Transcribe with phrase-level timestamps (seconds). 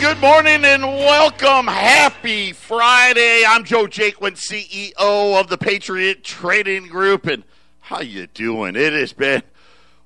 [0.00, 1.66] good morning and welcome.
[1.66, 3.44] Happy Friday.
[3.46, 7.44] I'm Joe Jaquin, CEO of the Patriot Trading Group, and
[7.80, 8.76] how you doing?
[8.76, 9.42] It has been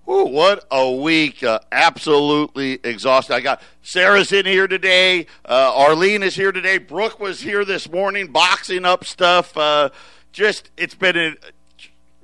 [0.08, 1.42] Ooh, what a week!
[1.42, 3.34] Uh, absolutely exhausted.
[3.34, 5.26] I got Sarah's in here today.
[5.44, 6.78] Uh, Arlene is here today.
[6.78, 9.56] Brooke was here this morning, boxing up stuff.
[9.56, 9.90] Uh,
[10.32, 11.34] just it's been a,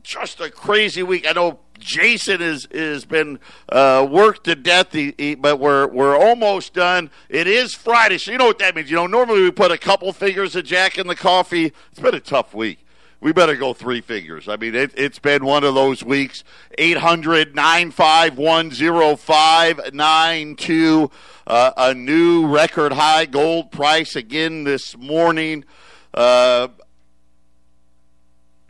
[0.04, 1.26] just a crazy week.
[1.28, 3.40] I know Jason is has been
[3.70, 7.10] uh, worked to death, he, he, but we're we're almost done.
[7.28, 8.90] It is Friday, so you know what that means.
[8.90, 11.72] You know, normally we put a couple figures of Jack in the coffee.
[11.90, 12.78] It's been a tough week.
[13.20, 14.48] We better go three figures.
[14.48, 16.44] I mean, it, has been one of those weeks.
[16.76, 18.70] 800 951
[19.16, 21.10] 0592.
[21.46, 25.64] Uh, a new record high gold price again this morning.
[26.12, 26.68] Uh,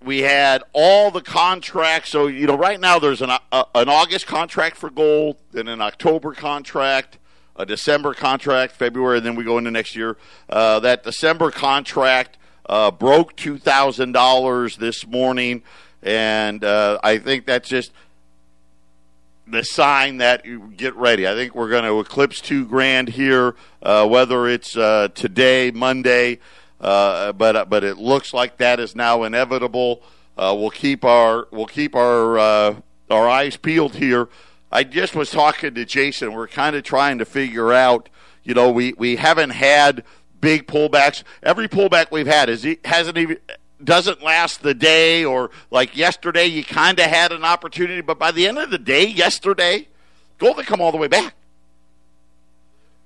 [0.04, 2.10] we had all the contracts.
[2.10, 5.80] So you know, right now there's an uh, an August contract for gold, then an
[5.80, 7.18] October contract,
[7.56, 10.16] a December contract, February, and then we go into next year.
[10.48, 12.36] Uh, that December contract
[12.69, 15.62] uh, broke two thousand dollars this morning,
[16.02, 17.92] and uh, I think that's just
[19.46, 21.28] the sign that you get ready.
[21.28, 26.39] I think we're going to eclipse two grand here, uh, whether it's uh, today, Monday.
[26.80, 30.03] Uh, but uh, but it looks like that is now inevitable.
[30.36, 32.77] Uh, we'll keep our we'll keep our uh,
[33.11, 34.28] our eyes peeled here.
[34.70, 36.33] I just was talking to Jason.
[36.33, 38.08] We're kind of trying to figure out.
[38.42, 40.05] You know, we we haven't had
[40.41, 41.22] big pullbacks.
[41.42, 43.39] Every pullback we've had is hasn't even
[43.83, 48.30] doesn't last the day or like yesterday you kind of had an opportunity but by
[48.30, 49.86] the end of the day yesterday
[50.39, 51.34] gold had come all the way back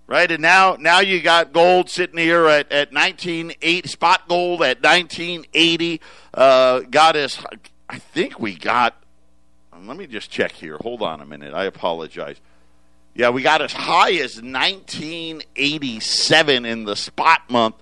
[0.08, 0.28] right?
[0.28, 6.00] And now now you got gold sitting here at, at 1980, spot gold at 1980.
[6.34, 7.40] Uh, got us,
[7.88, 9.00] I think we got,
[9.84, 10.78] let me just check here.
[10.78, 11.54] Hold on a minute.
[11.54, 12.40] I apologize.
[13.14, 17.76] Yeah, we got as high as 1987 in the spot month.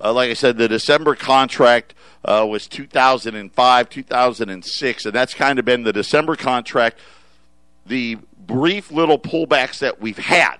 [0.00, 1.94] Uh, like I said, the December contract
[2.24, 6.98] uh, was 2005, 2006, and that's kind of been the December contract.
[7.86, 10.58] The brief little pullbacks that we've had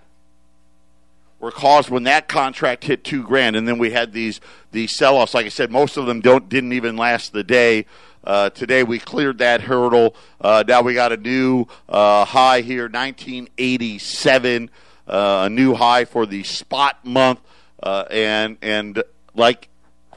[1.43, 5.35] were caused when that contract hit two grand, and then we had these these sell-offs.
[5.35, 7.85] Like I said, most of them don't didn't even last the day.
[8.25, 10.15] Uh, today we cleared that hurdle.
[10.41, 14.71] Uh, now we got a new uh, high here, 1987,
[15.09, 17.41] uh, a new high for the spot month,
[17.83, 19.03] uh, and and
[19.35, 19.69] like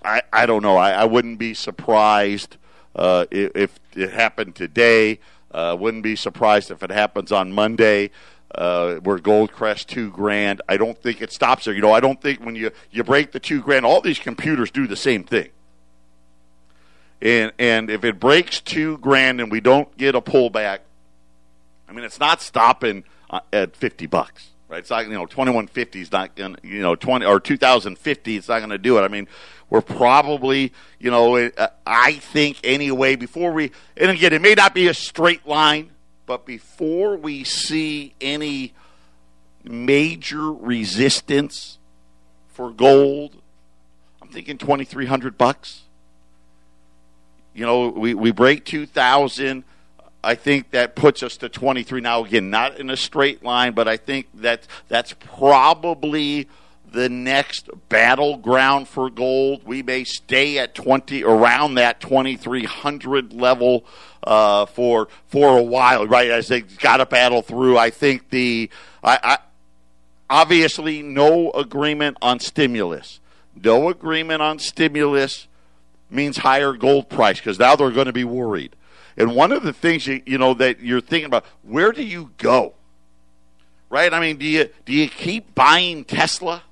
[0.05, 2.57] I I don't know, I, I wouldn't be surprised
[2.95, 5.19] uh, if, if, it happened today.
[5.51, 8.11] wouldn't be surprised if it happens on Monday
[8.53, 10.61] uh, where gold crest two grand.
[10.69, 11.73] I don't think it stops there.
[11.73, 14.71] You know, I don't think when you, you break the two grand, all these computers
[14.71, 15.49] do the same thing.
[17.21, 20.79] And and if it breaks two grand and we don't get a pullback,
[21.87, 24.79] I mean, it's not stopping uh, at fifty bucks, right?
[24.79, 27.57] It's not you know twenty one fifty is not going you know twenty or two
[27.57, 28.35] thousand fifty.
[28.35, 29.01] It's not going to do it.
[29.01, 29.27] I mean,
[29.69, 34.73] we're probably you know uh, I think anyway before we and again it may not
[34.73, 35.91] be a straight line
[36.25, 38.73] but before we see any
[39.63, 41.77] major resistance
[42.49, 43.41] for gold,
[44.21, 45.83] I'm thinking 2300 bucks.
[47.53, 49.63] You know, we, we break 2000.
[50.23, 53.87] I think that puts us to 23 now again, not in a straight line, but
[53.87, 56.47] I think that that's probably
[56.95, 59.63] the next battleground for gold.
[59.65, 63.85] We may stay at 20 around that 2300 level
[64.23, 66.31] uh, for for a while, right?
[66.31, 67.77] As they got to battle through.
[67.77, 68.69] I think the
[69.03, 69.37] I, I
[70.29, 73.19] obviously no agreement on stimulus.
[73.61, 75.47] No agreement on stimulus
[76.09, 78.75] means higher gold price because now they're going to be worried.
[79.17, 82.31] And one of the things you, you know that you're thinking about, where do you
[82.37, 82.73] go?
[83.89, 84.13] Right?
[84.13, 86.63] I mean, do you do you keep buying Tesla?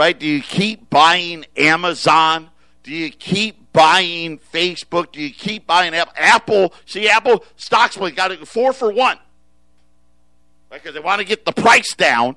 [0.00, 0.18] Right?
[0.18, 2.48] Do you keep buying Amazon?
[2.82, 5.12] Do you keep buying Facebook?
[5.12, 6.14] Do you keep buying Apple?
[6.16, 9.18] Apple, see, Apple stock split got it four for one.
[10.70, 12.36] Because they want to get the price down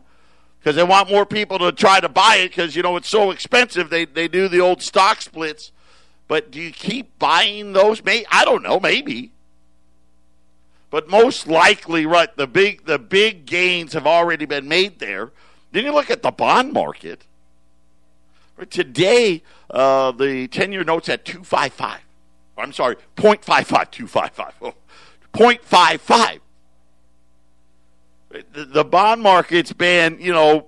[0.59, 3.31] because they want more people to try to buy it because, you know, it's so
[3.31, 3.89] expensive.
[3.89, 5.71] They, they do the old stock splits.
[6.27, 8.03] But do you keep buying those?
[8.03, 9.31] May I don't know, maybe.
[10.89, 15.31] But most likely, right, the big the big gains have already been made there.
[15.71, 17.25] Then you look at the bond market.
[18.69, 21.99] Today, uh, the 10 year note's at 255.
[22.57, 24.53] I'm sorry, 0.55, 255.
[24.61, 24.73] Oh,
[25.33, 26.39] 0.55.
[28.53, 30.67] The, bond market's been, you know,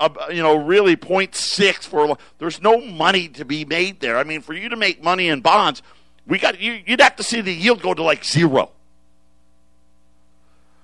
[0.00, 4.16] uh, you know, really 0.6 for there's no money to be made there.
[4.16, 5.82] I mean, for you to make money in bonds,
[6.26, 8.72] we got you, you'd have to see the yield go to like zero.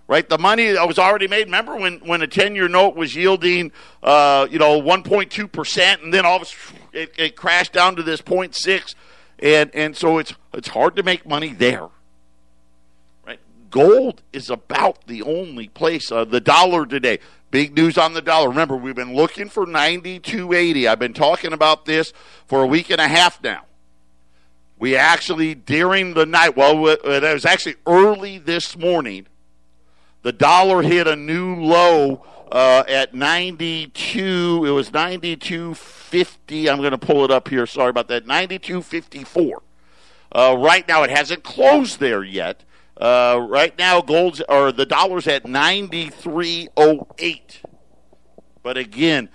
[0.07, 0.29] Right?
[0.29, 1.47] The money that was already made.
[1.47, 3.73] Remember when, when a 10 year note was yielding,
[4.03, 8.03] uh, you know, 1.2%, and then all of a sudden it, it crashed down to
[8.03, 8.95] this 0.6,
[9.39, 11.89] and, and so it's, it's hard to make money there.
[13.27, 13.41] Right?
[13.71, 16.13] Gold is about the only place.
[16.13, 17.19] Uh, the dollar today,
[17.51, 18.49] big news on the dollar.
[18.49, 20.89] Remember, we've been looking for 92.80.
[20.89, 22.13] I've been talking about this
[22.47, 23.65] for a week and a half now.
[24.79, 29.29] We actually, during the night, well, it was actually early this morning,
[30.25, 34.65] the dollar hit a new low uh, at 92.
[34.67, 36.69] It was 92.50.
[36.69, 37.67] I'm going to pull it up here.
[37.67, 38.27] Sorry about that.
[38.27, 39.59] 92.54.
[40.33, 42.65] Uh, right now, it hasn't closed there yet.
[42.97, 47.41] Uh, right now, gold's or the dollar's at 93.08.
[48.63, 49.29] But again,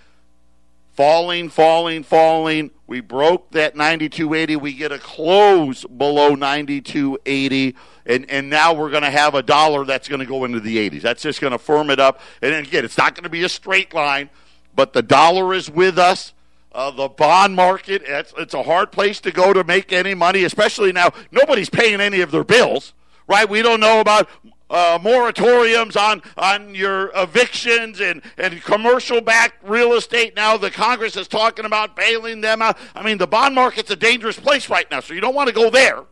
[0.99, 2.71] falling, falling, falling.
[2.85, 4.59] We broke that 92.80.
[4.59, 7.73] We get a close below 92.80.
[8.05, 10.89] And, and now we're going to have a dollar that's going to go into the
[10.89, 11.01] 80s.
[11.01, 12.19] That's just going to firm it up.
[12.41, 14.29] And again, it's not going to be a straight line,
[14.75, 16.33] but the dollar is with us.
[16.73, 20.43] Uh, the bond market, it's, it's a hard place to go to make any money,
[20.43, 21.11] especially now.
[21.31, 22.91] Nobody's paying any of their bills,
[23.25, 23.47] right?
[23.47, 24.27] We don't know about
[24.69, 30.35] uh, moratoriums on on your evictions and and commercial backed real estate.
[30.35, 32.77] Now the Congress is talking about bailing them out.
[32.95, 35.55] I mean, the bond market's a dangerous place right now, so you don't want to
[35.55, 36.03] go there.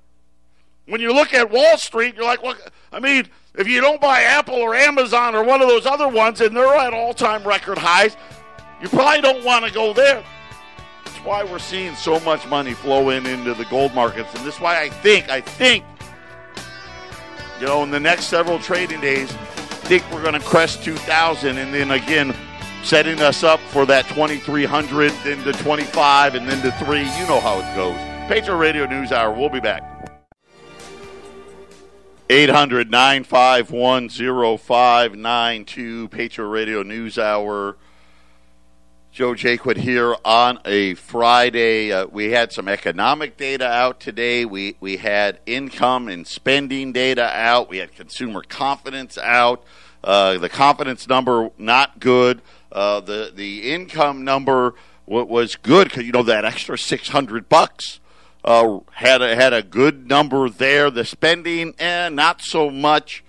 [0.86, 2.56] When you look at Wall Street, you're like, well,
[2.94, 6.39] I mean, if you don't buy Apple or Amazon or one of those other ones,
[6.39, 8.15] and they're at all time record highs,
[8.81, 10.24] you probably don't want to go there.
[11.04, 14.56] That's why we're seeing so much money flow in into the gold markets, and this
[14.56, 15.83] is why I think I think
[17.59, 21.57] you know, in the next several trading days, I think we're going to crest 2,000
[21.57, 22.36] and then again
[22.83, 27.00] setting us up for that 2,300, then the 25, and then the 3.
[27.00, 27.98] You know how it goes.
[28.30, 29.33] Patriot Radio News Hour.
[29.33, 29.83] We'll be back.
[32.30, 37.77] 800 951 0592, Patriot Radio News Hour.
[39.17, 41.91] Joe Jaquid here on a Friday.
[41.91, 44.45] Uh, we had some economic data out today.
[44.45, 47.67] We we had income and spending data out.
[47.67, 49.63] We had consumer confidence out.
[50.03, 52.43] Uh, the confidence number not good.
[52.71, 54.75] Uh, the the income number
[55.07, 57.99] w- was good because you know that extra six hundred bucks
[58.45, 60.91] uh, had a, had a good number there.
[60.91, 63.23] The spending, eh, not so much.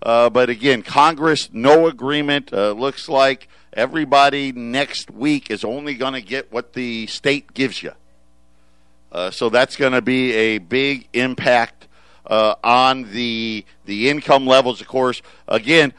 [0.00, 2.50] Uh, but again, Congress no agreement.
[2.50, 7.82] Uh, looks like everybody next week is only going to get what the state gives
[7.82, 7.92] you.
[9.12, 11.86] Uh, so that's going to be a big impact
[12.26, 14.80] uh, on the the income levels.
[14.80, 15.92] Of course, again,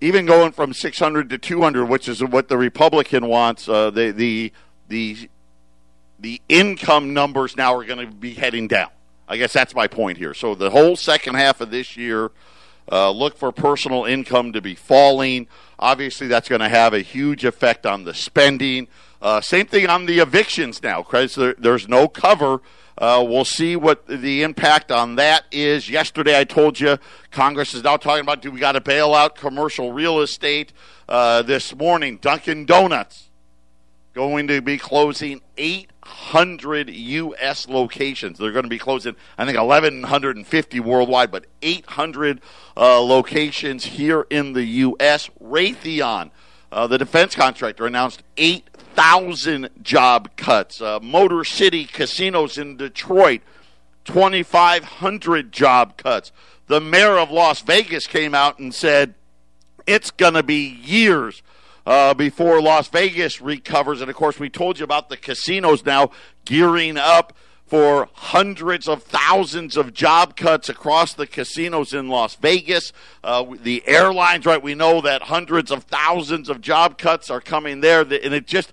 [0.00, 4.52] even going from 600 to 200, which is what the Republican wants, uh, the the
[4.88, 5.28] the
[6.20, 8.90] the income numbers now are going to be heading down.
[9.26, 10.34] I guess that's my point here.
[10.34, 12.30] So the whole second half of this year,
[12.90, 15.46] uh, look for personal income to be falling.
[15.78, 18.88] Obviously, that's going to have a huge effect on the spending.
[19.20, 22.60] Uh, same thing on the evictions now, because there, there's no cover.
[22.96, 25.88] Uh, we'll see what the impact on that is.
[25.88, 26.98] Yesterday, I told you
[27.30, 30.72] Congress is now talking about do we got to bail out commercial real estate.
[31.08, 33.30] Uh, this morning, Dunkin' Donuts
[34.14, 37.68] going to be closing 800 U.S.
[37.68, 38.38] locations.
[38.38, 42.40] They're going to be closing, I think, 1,150 worldwide, but 800
[42.76, 45.28] uh, locations here in the U.S.
[45.42, 46.30] Raytheon,
[46.70, 50.80] uh, the defense contractor, announced 8,000 job cuts.
[50.80, 53.40] Uh, Motor City Casinos in Detroit,
[54.04, 56.30] 2,500 job cuts.
[56.68, 59.14] The mayor of Las Vegas came out and said
[59.86, 61.42] it's going to be years
[61.86, 64.00] uh, before Las Vegas recovers.
[64.00, 66.10] And of course, we told you about the casinos now
[66.44, 67.34] gearing up
[67.66, 72.92] for hundreds of thousands of job cuts across the casinos in Las Vegas.
[73.22, 74.62] Uh, the airlines, right?
[74.62, 78.72] We know that hundreds of thousands of job cuts are coming there, and it just,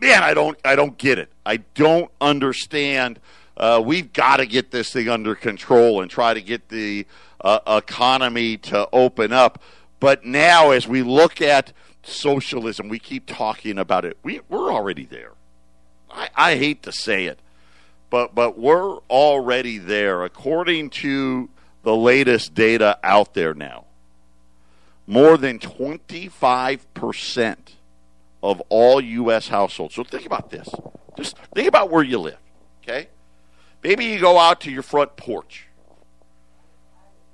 [0.00, 1.30] man, I don't, I don't get it.
[1.44, 3.20] I don't understand.
[3.56, 7.06] Uh, we've got to get this thing under control and try to get the
[7.42, 9.62] uh, economy to open up.
[10.00, 11.72] But now, as we look at
[12.04, 12.88] socialism.
[12.88, 14.16] We keep talking about it.
[14.22, 15.32] We, we're already there.
[16.10, 17.40] I, I hate to say it,
[18.10, 20.24] but but we're already there.
[20.24, 21.48] According to
[21.82, 23.84] the latest data out there now,
[25.06, 27.56] more than 25%
[28.42, 29.48] of all U.S.
[29.48, 29.94] households.
[29.94, 30.68] So think about this.
[31.16, 32.38] Just think about where you live,
[32.82, 33.08] okay?
[33.82, 35.66] Maybe you go out to your front porch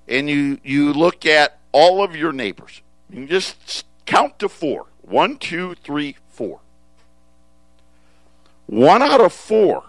[0.08, 2.82] and you, you look at all of your neighbors.
[3.08, 4.87] You just Count to four.
[5.02, 6.59] One, two, three, four.
[8.67, 9.85] One out of four,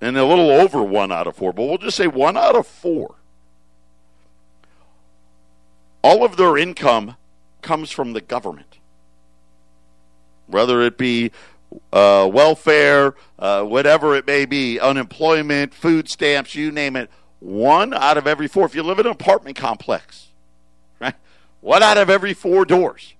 [0.00, 2.64] and a little over one out of four, but we'll just say one out of
[2.64, 3.16] four,
[6.02, 7.16] all of their income
[7.60, 8.78] comes from the government,
[10.46, 11.32] whether it be
[11.92, 17.10] uh, welfare, uh, whatever it may be, unemployment, food stamps, you name it.
[17.40, 18.64] One out of every four.
[18.64, 20.28] If you live in an apartment complex,
[21.00, 21.16] right?
[21.60, 23.14] One out of every four doors,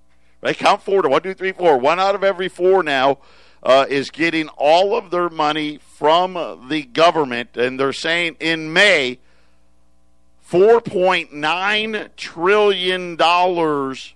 [0.45, 0.57] right?
[0.57, 1.77] Count four to one, two, three, four.
[1.77, 3.17] One out of every four now
[3.63, 9.19] uh, is getting all of their money from the government, and they're saying in May,
[10.41, 14.13] four point nine trillion dollars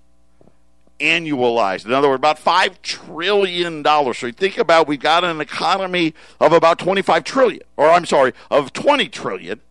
[0.99, 1.85] annualized.
[1.85, 3.83] In other words, about $5 trillion.
[3.85, 8.33] So you think about we've got an economy of about 25 trillion, or I'm sorry,
[8.51, 9.61] of 20 trillion.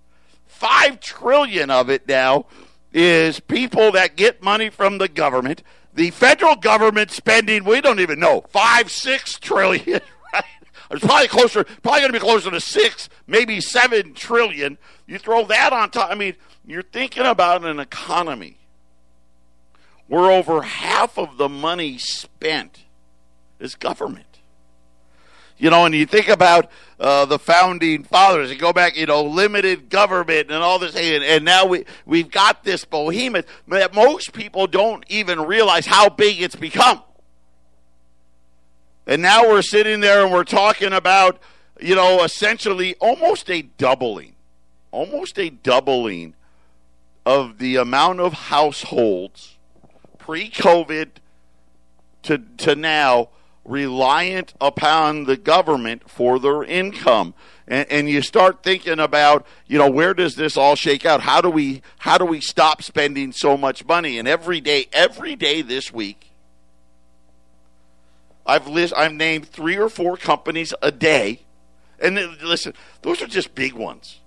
[0.46, 2.46] 5 trillion of it now
[2.94, 5.62] is people that get money from the government.
[5.98, 10.00] The federal government spending, we don't even know, 5, 6 trillion,
[10.32, 10.44] right?
[10.92, 14.78] It's probably closer, probably going to be closer to 6, maybe 7 trillion.
[15.08, 16.08] You throw that on top.
[16.08, 18.58] I mean, you're thinking about an economy
[20.06, 22.84] where over half of the money spent
[23.58, 24.27] is government.
[25.58, 29.24] You know, and you think about uh, the founding fathers and go back, you know,
[29.24, 34.32] limited government and all this, and, and now we, we've got this behemoth that most
[34.32, 37.02] people don't even realize how big it's become.
[39.06, 41.40] And now we're sitting there and we're talking about,
[41.80, 44.34] you know, essentially almost a doubling,
[44.92, 46.34] almost a doubling
[47.24, 49.56] of the amount of households
[50.18, 51.08] pre COVID
[52.22, 53.30] to, to now
[53.68, 57.34] reliant upon the government for their income.
[57.66, 61.20] And, and, you start thinking about, you know, where does this all shake out?
[61.20, 64.18] How do we how do we stop spending so much money?
[64.18, 66.30] And every day, every day this week,
[68.46, 71.42] I've list, I've named three or four companies a day,
[72.00, 72.72] and listen,
[73.02, 74.20] those are just big ones.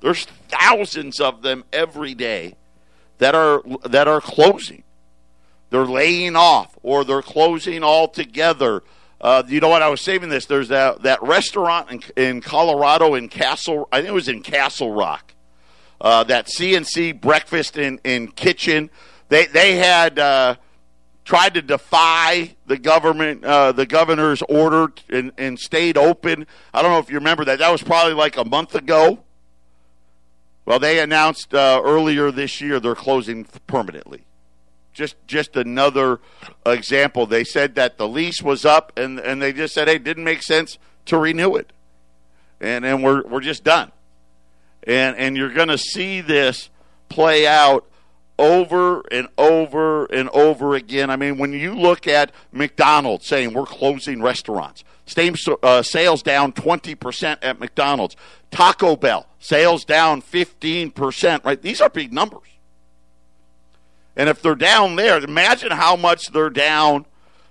[0.00, 2.54] There's thousands of them every day
[3.18, 4.84] that are that are closing.
[5.74, 8.84] They're laying off or they're closing altogether.
[9.20, 9.82] Uh, you know what?
[9.82, 10.46] I was saving this.
[10.46, 13.88] There's that that restaurant in, in Colorado in Castle.
[13.90, 15.34] I think it was in Castle Rock.
[16.00, 18.88] Uh, that C&C breakfast in, in kitchen.
[19.30, 20.54] They they had uh,
[21.24, 26.46] tried to defy the government, uh, the governor's order, and, and stayed open.
[26.72, 27.58] I don't know if you remember that.
[27.58, 29.24] That was probably like a month ago.
[30.66, 34.24] Well, they announced uh, earlier this year they're closing permanently.
[34.94, 36.20] Just just another
[36.64, 37.26] example.
[37.26, 40.24] They said that the lease was up, and and they just said, hey, it didn't
[40.24, 41.72] make sense to renew it,
[42.60, 43.92] and and we're we're just done.
[44.86, 46.70] And and you're going to see this
[47.08, 47.86] play out
[48.38, 51.10] over and over and over again.
[51.10, 56.52] I mean, when you look at McDonald's saying we're closing restaurants, same uh, sales down
[56.52, 58.16] 20% at McDonald's.
[58.50, 61.60] Taco Bell, sales down 15%, right?
[61.60, 62.53] These are big numbers.
[64.16, 67.06] And if they're down there, imagine how much they're down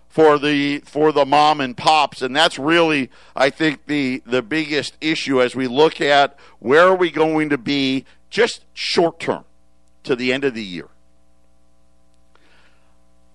[0.07, 4.95] for the for the mom and pops and that's really I think the the biggest
[5.01, 9.43] issue as we look at where are we going to be just short term
[10.03, 10.87] to the end of the year.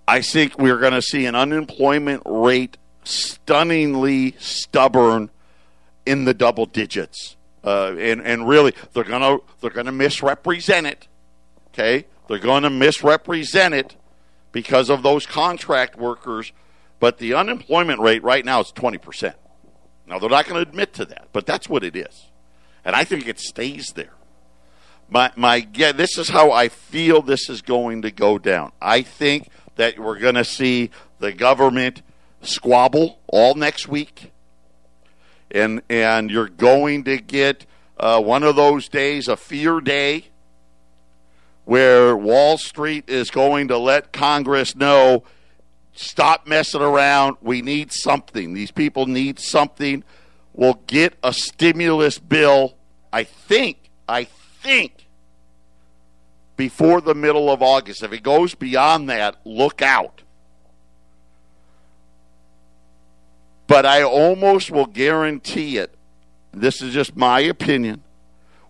[0.06, 5.30] I think we're going to see an unemployment rate stunningly stubborn
[6.06, 7.36] in the double digits.
[7.64, 11.08] Uh, and and really, they're gonna they're gonna misrepresent it.
[11.68, 13.96] Okay, they're going to misrepresent it
[14.52, 16.52] because of those contract workers.
[17.00, 19.36] But the unemployment rate right now is twenty percent.
[20.06, 22.28] Now they're not going to admit to that, but that's what it is,
[22.84, 24.14] and I think it stays there.
[25.08, 28.72] My my yeah, this is how I feel this is going to go down.
[28.80, 32.02] I think that we're going to see the government
[32.42, 34.32] squabble all next week,
[35.50, 37.64] and and you're going to get
[37.98, 40.26] uh, one of those days, a fear day,
[41.68, 45.22] where Wall Street is going to let Congress know,
[45.92, 47.36] stop messing around.
[47.42, 48.54] We need something.
[48.54, 50.02] These people need something.
[50.54, 52.74] We'll get a stimulus bill.
[53.12, 53.90] I think.
[54.08, 55.08] I think
[56.56, 58.02] before the middle of August.
[58.02, 60.22] If it goes beyond that, look out.
[63.66, 65.94] But I almost will guarantee it.
[66.50, 68.04] This is just my opinion.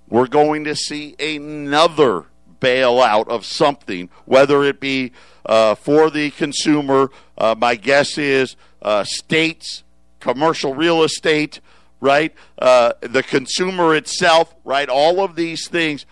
[0.08, 2.26] We're going to see another
[2.60, 5.12] bailout of something, whether it be
[5.46, 7.10] uh, for the consumer.
[7.36, 9.84] Uh, my guess is uh, states,
[10.20, 11.60] commercial real estate,
[12.00, 12.34] right?
[12.58, 14.88] Uh, the consumer itself, right?
[14.88, 16.06] All of these things.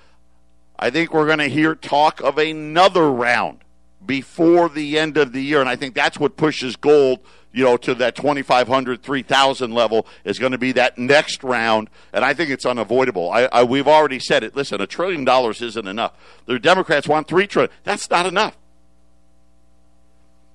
[0.78, 3.60] I think we're going to hear talk of another round
[4.04, 5.60] before the end of the year.
[5.60, 7.20] And I think that's what pushes gold,
[7.52, 11.88] you know, to that 2,500, 3,000 level is going to be that next round.
[12.12, 13.30] And I think it's unavoidable.
[13.30, 14.54] I, I, we've already said it.
[14.54, 16.12] Listen, a trillion dollars isn't enough.
[16.46, 17.72] The Democrats want three trillion.
[17.84, 18.56] That's not enough.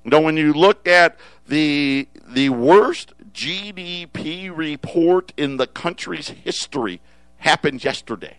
[0.04, 1.18] Know, when you look at
[1.48, 7.02] the the worst GDP report in the country's history
[7.38, 8.38] happened yesterday,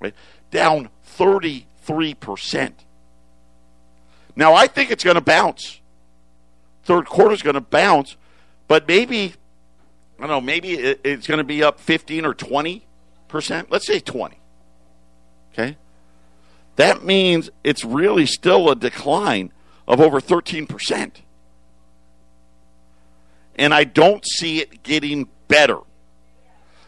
[0.00, 0.14] right?
[0.50, 2.72] Down 33%.
[4.34, 5.80] Now, I think it's going to bounce.
[6.86, 8.16] Third quarter is going to bounce,
[8.68, 9.34] but maybe,
[10.20, 12.82] I don't know, maybe it's going to be up 15 or 20%.
[13.68, 14.38] Let's say 20.
[15.52, 15.76] Okay?
[16.76, 19.52] That means it's really still a decline
[19.88, 21.10] of over 13%.
[23.56, 25.80] And I don't see it getting better.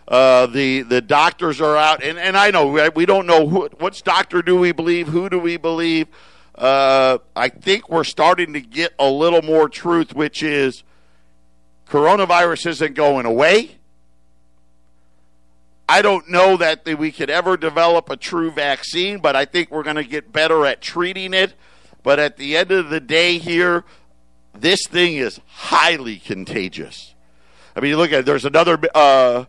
[0.07, 4.05] Uh, the the doctors are out, and, and I know we don't know who, which
[4.05, 6.07] doctor do we believe, who do we believe,
[6.59, 10.83] uh, I think we're starting to get a little more truth, which is
[11.89, 13.77] coronavirus isn't going away.
[15.89, 19.85] I don't know that we could ever develop a true vaccine, but I think we're
[19.85, 21.55] going to get better at treating it.
[22.03, 23.85] But at the end of the day, here,
[24.53, 27.15] this thing is highly contagious.
[27.75, 29.45] I mean, look at there's another uh,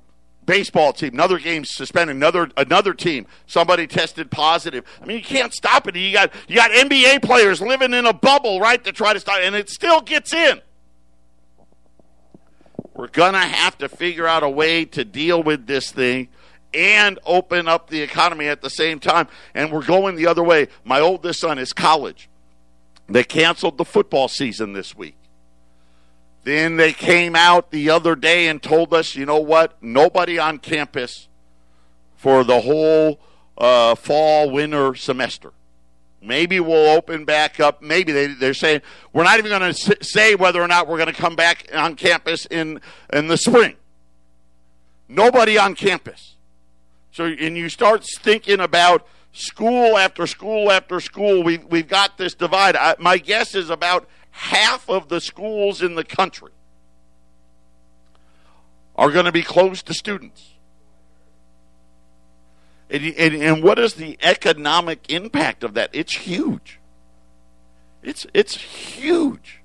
[0.49, 4.83] baseball team, another game suspended, another another team, somebody tested positive.
[4.99, 5.95] I mean, you can't stop it.
[5.95, 9.39] You got you got NBA players living in a bubble, right, to try to stop,
[9.41, 10.59] and it still gets in.
[12.95, 16.29] We're gonna have to figure out a way to deal with this thing
[16.73, 19.27] and open up the economy at the same time.
[19.53, 20.67] And we're going the other way.
[20.83, 22.27] My oldest son is college.
[23.07, 25.15] They canceled the football season this week.
[26.43, 29.81] Then they came out the other day and told us, you know what?
[29.81, 31.27] Nobody on campus
[32.15, 33.19] for the whole
[33.57, 35.51] uh, fall winter semester.
[36.21, 37.81] Maybe we'll open back up.
[37.81, 38.81] Maybe they, they're saying
[39.13, 41.95] we're not even going to say whether or not we're going to come back on
[41.95, 42.81] campus in
[43.13, 43.75] in the spring.
[45.07, 46.35] Nobody on campus.
[47.11, 51.41] So, and you start thinking about school after school after school.
[51.41, 52.75] We we've got this divide.
[52.75, 56.51] I, my guess is about half of the schools in the country
[58.95, 60.53] are going to be closed to students.
[62.89, 65.91] And, and, and, what is the economic impact of that?
[65.93, 66.79] It's huge.
[68.01, 69.58] It's it's huge,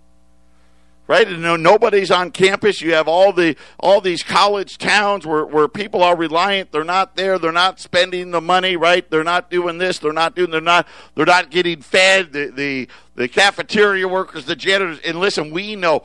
[1.06, 1.26] right?
[1.26, 2.80] And no, nobody's on campus.
[2.80, 6.72] You have all the all these college towns where, where people are reliant.
[6.72, 7.38] They're not there.
[7.38, 9.08] They're not spending the money, right?
[9.10, 9.98] They're not doing this.
[9.98, 10.50] They're not doing.
[10.50, 10.86] They're not.
[11.14, 12.32] They're not getting fed.
[12.32, 15.00] The the the cafeteria workers, the janitors.
[15.04, 16.04] And listen, we know.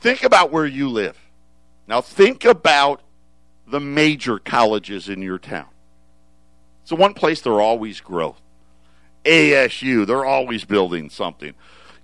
[0.00, 1.18] Think about where you live.
[1.88, 3.00] Now, think about
[3.66, 5.66] the major colleges in your town.
[6.82, 8.40] It's the one place there always growth.
[9.28, 11.54] ASU, they're always building something.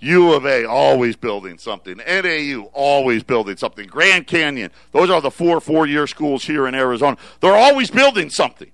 [0.01, 1.97] U of A, always building something.
[1.97, 3.87] NAU, always building something.
[3.87, 7.17] Grand Canyon, those are the four four year schools here in Arizona.
[7.41, 8.71] They're always building something.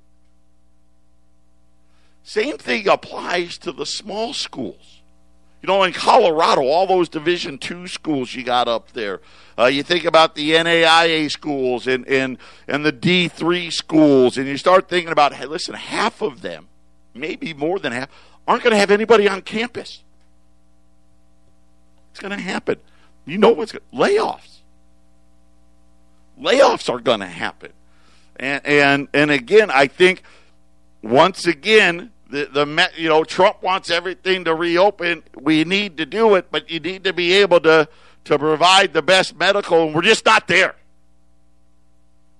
[2.22, 5.00] Same thing applies to the small schools.
[5.62, 9.20] You know, in Colorado, all those Division two schools you got up there.
[9.58, 14.56] Uh, you think about the NAIA schools and, and, and the D3 schools, and you
[14.56, 16.68] start thinking about, hey, listen, half of them,
[17.14, 18.08] maybe more than half,
[18.50, 20.02] aren't going to have anybody on campus.
[22.10, 22.78] It's going to happen.
[23.24, 24.58] You know what's going layoffs.
[26.36, 27.72] Layoffs are going to happen.
[28.34, 30.24] And, and, and again, I think
[31.00, 35.22] once again, the, the you know Trump wants everything to reopen.
[35.40, 37.88] We need to do it, but you need to be able to
[38.24, 40.74] to provide the best medical, and we're just not there.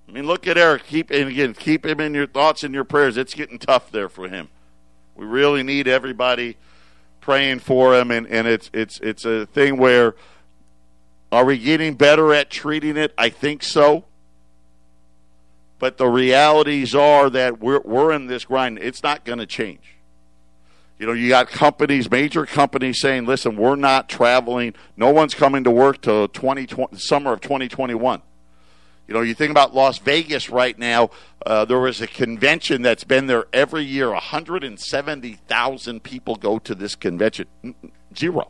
[0.09, 0.87] I mean, look at Eric.
[0.87, 3.15] Keep and again, keep him in your thoughts and your prayers.
[3.17, 4.49] It's getting tough there for him.
[5.21, 6.57] We really need everybody
[7.19, 10.15] praying for him, and, and it's it's it's a thing where
[11.31, 13.13] are we getting better at treating it?
[13.19, 14.05] I think so.
[15.77, 18.79] But the realities are that we're, we're in this grind.
[18.79, 19.95] It's not going to change.
[20.97, 24.73] You know, you got companies, major companies saying, listen, we're not traveling.
[24.97, 28.23] No one's coming to work till 2020, summer of 2021.
[29.11, 31.09] You know, you think about Las Vegas right now.
[31.45, 34.09] Uh, there was a convention that's been there every year.
[34.09, 37.45] 170,000 people go to this convention.
[38.15, 38.49] Zero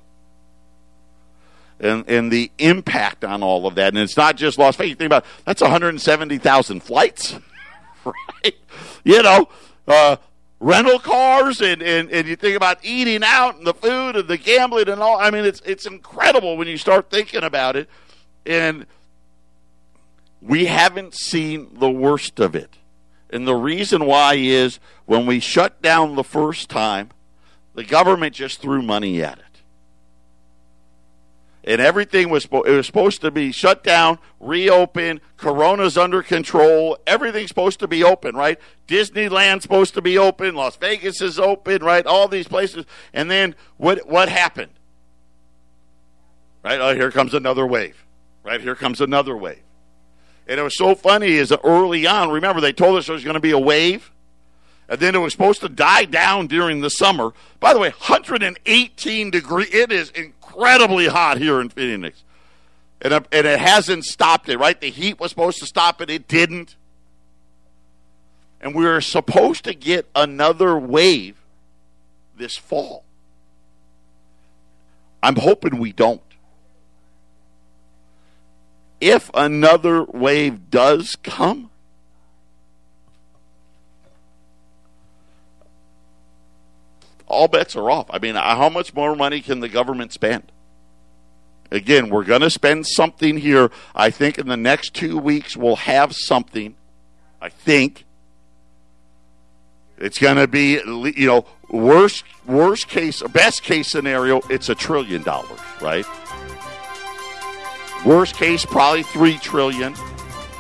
[1.79, 3.87] and, and the impact on all of that.
[3.87, 4.89] And it's not just Las Vegas.
[4.91, 7.39] You think about that's 170,000 flights,
[8.05, 8.55] right?
[9.03, 9.49] You know,
[9.87, 10.17] uh,
[10.59, 14.37] rental cars, and, and, and you think about eating out and the food and the
[14.37, 15.19] gambling and all.
[15.19, 17.89] I mean, it's it's incredible when you start thinking about it.
[18.45, 18.85] And
[20.41, 22.77] we haven't seen the worst of it.
[23.29, 27.11] And the reason why is when we shut down the first time,
[27.73, 29.45] The government just threw money at it.
[31.63, 37.49] And everything was it was supposed to be shut down, reopen, corona's under control, everything's
[37.49, 38.59] supposed to be open, right?
[38.87, 42.05] Disneyland's supposed to be open, Las Vegas is open, right?
[42.05, 42.85] All these places.
[43.13, 44.71] And then what what happened?
[46.63, 46.79] Right?
[46.79, 48.05] Oh, here comes another wave.
[48.43, 48.59] Right?
[48.59, 49.61] Here comes another wave.
[50.47, 53.23] And it was so funny is that early on, remember they told us there was
[53.23, 54.11] going to be a wave?
[54.91, 57.31] and then it was supposed to die down during the summer.
[57.61, 59.63] By the way, 118 degree.
[59.63, 62.25] It is incredibly hot here in Phoenix,
[63.01, 64.57] and and it hasn't stopped it.
[64.57, 66.09] Right, the heat was supposed to stop it.
[66.09, 66.75] It didn't,
[68.59, 71.37] and we were supposed to get another wave
[72.35, 73.05] this fall.
[75.23, 76.21] I'm hoping we don't.
[79.01, 81.71] If another wave does come,
[87.25, 88.05] all bets are off.
[88.11, 90.51] I mean, uh, how much more money can the government spend?
[91.71, 93.71] Again, we're going to spend something here.
[93.95, 96.75] I think in the next two weeks we'll have something.
[97.41, 98.05] I think
[99.97, 100.73] it's going to be,
[101.15, 106.05] you know, worst worst case, best case scenario, it's a trillion dollars, right?
[108.05, 109.95] Worst case, probably three trillion,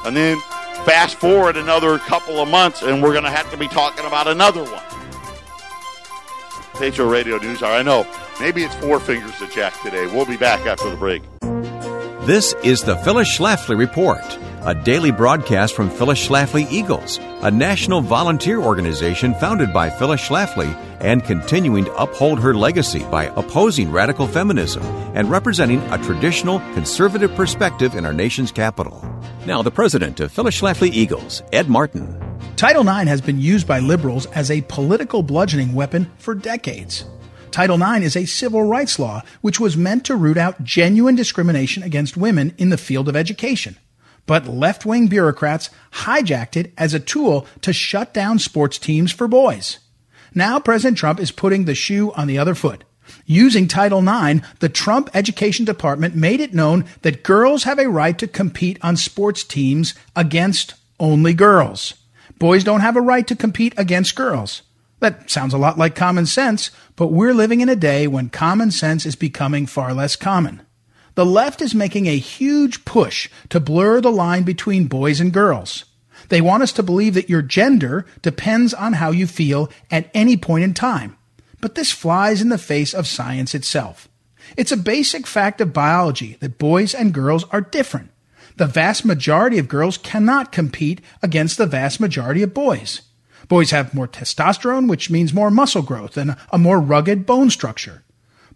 [0.05, 0.39] and then
[0.85, 4.27] fast forward another couple of months, and we're going to have to be talking about
[4.27, 4.83] another one.
[6.73, 7.73] Patriot Radio News Hour.
[7.73, 8.07] I know
[8.39, 10.07] maybe it's four fingers to Jack today.
[10.07, 11.23] We'll be back after the break.
[12.25, 14.21] This is the Phyllis Schlafly Report,
[14.63, 20.71] a daily broadcast from Phyllis Schlafly Eagles, a national volunteer organization founded by Phyllis Schlafly
[20.99, 24.83] and continuing to uphold her legacy by opposing radical feminism
[25.15, 29.03] and representing a traditional conservative perspective in our nation's capital.
[29.47, 32.15] Now, the president of Phyllis Schlafly Eagles, Ed Martin.
[32.55, 37.05] Title IX has been used by liberals as a political bludgeoning weapon for decades.
[37.49, 41.81] Title IX is a civil rights law which was meant to root out genuine discrimination
[41.81, 43.75] against women in the field of education.
[44.31, 49.27] But left wing bureaucrats hijacked it as a tool to shut down sports teams for
[49.27, 49.79] boys.
[50.33, 52.85] Now President Trump is putting the shoe on the other foot.
[53.25, 58.17] Using Title IX, the Trump Education Department made it known that girls have a right
[58.19, 61.95] to compete on sports teams against only girls.
[62.39, 64.61] Boys don't have a right to compete against girls.
[65.01, 68.71] That sounds a lot like common sense, but we're living in a day when common
[68.71, 70.61] sense is becoming far less common.
[71.15, 75.85] The left is making a huge push to blur the line between boys and girls.
[76.29, 80.37] They want us to believe that your gender depends on how you feel at any
[80.37, 81.17] point in time.
[81.59, 84.07] But this flies in the face of science itself.
[84.55, 88.11] It's a basic fact of biology that boys and girls are different
[88.57, 93.01] the vast majority of girls cannot compete against the vast majority of boys.
[93.47, 98.03] Boys have more testosterone, which means more muscle growth and a more rugged bone structure.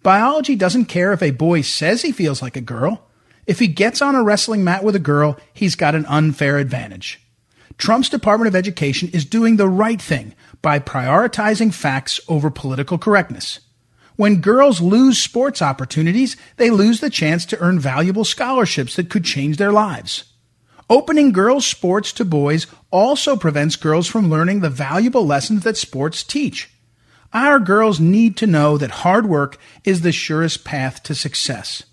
[0.05, 3.07] Biology doesn't care if a boy says he feels like a girl.
[3.47, 7.19] If he gets on a wrestling mat with a girl, he's got an unfair advantage.
[7.79, 13.61] Trump's Department of Education is doing the right thing by prioritizing facts over political correctness.
[14.15, 19.25] When girls lose sports opportunities, they lose the chance to earn valuable scholarships that could
[19.25, 20.25] change their lives.
[20.87, 26.21] Opening girls' sports to boys also prevents girls from learning the valuable lessons that sports
[26.21, 26.69] teach.
[27.33, 31.83] Our girls need to know that hard work is the surest path to success.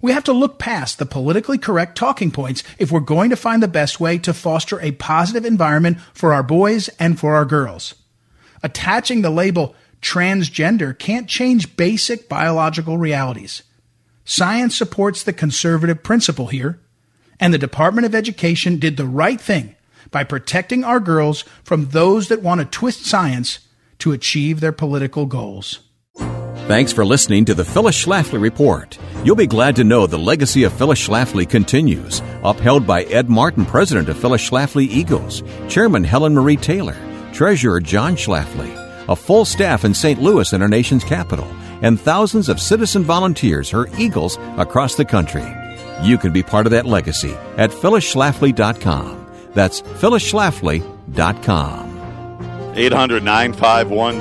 [0.00, 3.62] We have to look past the politically correct talking points if we're going to find
[3.62, 7.94] the best way to foster a positive environment for our boys and for our girls.
[8.62, 13.62] Attaching the label transgender can't change basic biological realities.
[14.26, 16.80] Science supports the conservative principle here,
[17.40, 19.74] and the Department of Education did the right thing
[20.10, 23.60] by protecting our girls from those that want to twist science
[24.04, 25.80] to achieve their political goals.
[26.68, 28.98] Thanks for listening to the Phyllis Schlafly Report.
[29.24, 33.64] You'll be glad to know the legacy of Phyllis Schlafly continues, upheld by Ed Martin,
[33.64, 36.98] president of Phyllis Schlafly Eagles, chairman Helen Marie Taylor,
[37.32, 38.68] treasurer John Schlafly,
[39.08, 40.20] a full staff in St.
[40.20, 41.46] Louis and our nation's capital,
[41.80, 45.46] and thousands of citizen volunteers, her Eagles, across the country.
[46.02, 49.26] You can be part of that legacy at phyllisschlafly.com.
[49.54, 51.93] That's phyllisschlafly.com.
[52.76, 54.20] 800 951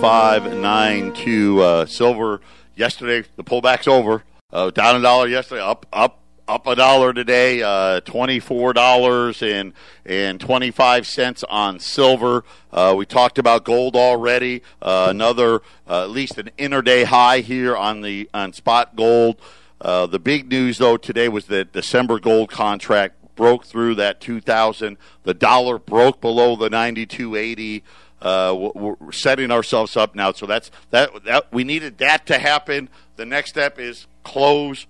[0.00, 1.60] 0592.
[1.60, 2.40] Uh, silver
[2.74, 4.24] yesterday, the pullback's over.
[4.50, 9.74] Uh, down a dollar yesterday, up, up up a dollar today, uh, twenty-four dollars and
[10.06, 12.42] and twenty-five cents on silver.
[12.72, 14.62] Uh, we talked about gold already.
[14.80, 19.36] Uh, another, uh, at least an interday high here on the on spot gold.
[19.80, 24.38] Uh, the big news though today was that December gold contract broke through that two
[24.38, 24.98] thousand.
[25.22, 27.82] The dollar broke below the ninety-two eighty.
[28.20, 30.30] Uh, we're setting ourselves up now.
[30.32, 31.24] So that's that.
[31.24, 32.90] That we needed that to happen.
[33.16, 34.86] The next step is close.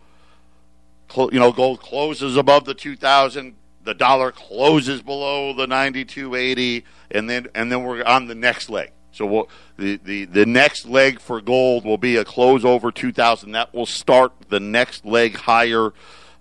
[1.07, 3.55] Clo- you know, gold closes above the 2,000.
[3.85, 6.83] The dollar closes below the 92.80,
[7.13, 8.91] and then and then we're on the next leg.
[9.13, 13.53] So we'll, the, the the next leg for gold will be a close over 2,000.
[13.53, 15.93] That will start the next leg higher.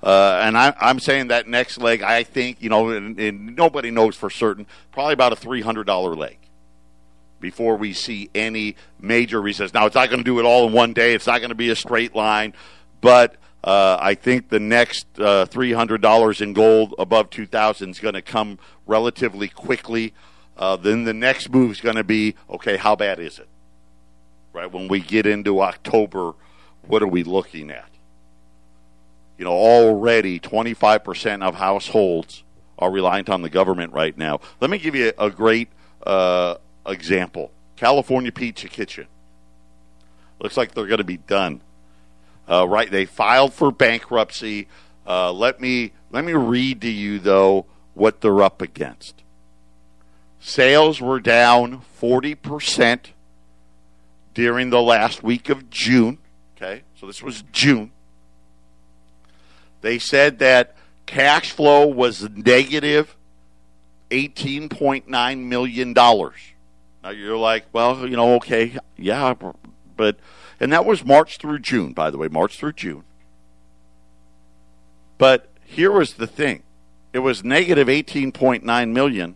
[0.01, 3.91] Uh, and I, I'm saying that next leg, I think, you know, and, and nobody
[3.91, 6.38] knows for certain, probably about a $300 leg
[7.39, 9.73] before we see any major resistance.
[9.73, 11.13] Now, it's not going to do it all in one day.
[11.13, 12.53] It's not going to be a straight line,
[13.01, 18.21] but uh, I think the next uh, $300 in gold above 2000 is going to
[18.21, 18.57] come
[18.88, 20.13] relatively quickly.
[20.57, 23.47] Uh, then the next move is going to be okay, how bad is it?
[24.53, 24.71] Right?
[24.71, 26.33] When we get into October,
[26.88, 27.88] what are we looking at?
[29.39, 32.43] You know, already 25% of households
[32.78, 34.41] are reliant on the government right now.
[34.60, 35.69] Let me give you a great
[36.06, 39.08] uh, example California Pizza Kitchen.
[40.41, 41.62] Looks like they're going to be done.
[42.49, 44.67] Uh, right, they filed for bankruptcy.
[45.08, 49.23] Uh, let me let me read to you though what they're up against.
[50.41, 53.13] Sales were down forty percent
[54.34, 56.17] during the last week of June.
[56.58, 57.91] Okay, so this was June.
[59.81, 63.15] They said that cash flow was negative
[64.11, 65.93] $18.9 million.
[65.93, 69.33] Now you're like, well, you know, okay, yeah,
[69.95, 70.17] but,
[70.59, 73.03] and that was March through June, by the way, March through June.
[75.17, 76.63] But here was the thing
[77.13, 79.35] it was negative 18.9 million,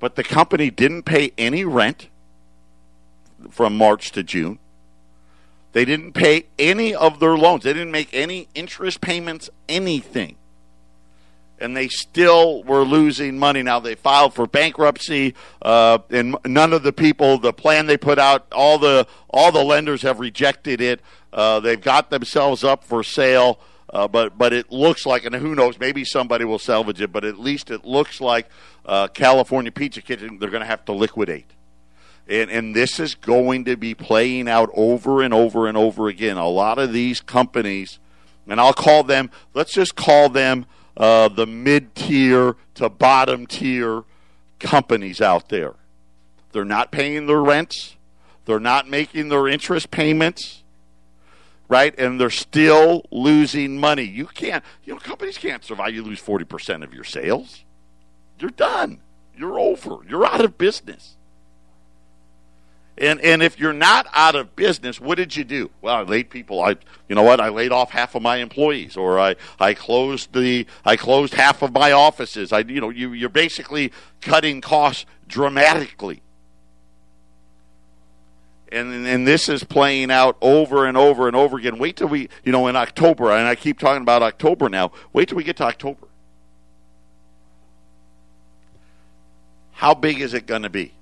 [0.00, 2.08] but the company didn't pay any rent
[3.50, 4.58] from March to June.
[5.76, 7.64] They didn't pay any of their loans.
[7.64, 10.36] They didn't make any interest payments, anything.
[11.58, 13.62] And they still were losing money.
[13.62, 18.18] Now they filed for bankruptcy, uh, and none of the people, the plan they put
[18.18, 21.02] out, all the all the lenders have rejected it.
[21.30, 23.60] Uh, they've got themselves up for sale,
[23.90, 27.12] uh, but but it looks like, and who knows, maybe somebody will salvage it.
[27.12, 28.48] But at least it looks like
[28.86, 31.52] uh, California Pizza Kitchen they're going to have to liquidate.
[32.28, 36.36] And, and this is going to be playing out over and over and over again.
[36.36, 37.98] A lot of these companies,
[38.48, 44.04] and I'll call them, let's just call them uh, the mid tier to bottom tier
[44.58, 45.74] companies out there.
[46.52, 47.96] They're not paying their rents,
[48.44, 50.62] they're not making their interest payments,
[51.68, 51.98] right?
[51.98, 54.04] And they're still losing money.
[54.04, 55.94] You can't, you know, companies can't survive.
[55.94, 57.64] You lose 40% of your sales.
[58.38, 59.00] You're done.
[59.36, 59.98] You're over.
[60.08, 61.15] You're out of business.
[62.98, 65.70] And and if you're not out of business, what did you do?
[65.82, 66.62] Well, I laid people.
[66.62, 66.76] I
[67.08, 67.40] you know what?
[67.40, 71.60] I laid off half of my employees, or I I closed the I closed half
[71.60, 72.52] of my offices.
[72.52, 76.22] I you know you you're basically cutting costs dramatically.
[78.72, 81.78] And and this is playing out over and over and over again.
[81.78, 84.90] Wait till we you know in October, and I keep talking about October now.
[85.12, 86.08] Wait till we get to October.
[89.72, 90.94] How big is it going to be?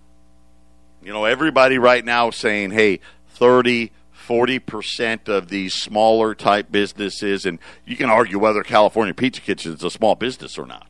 [1.05, 3.93] You know, everybody right now saying, hey, 30,
[4.27, 9.85] 40% of these smaller type businesses, and you can argue whether California Pizza Kitchen is
[9.85, 10.87] a small business or not,